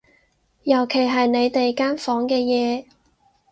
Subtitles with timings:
[0.63, 2.85] 尤其係你哋間房嘅嘢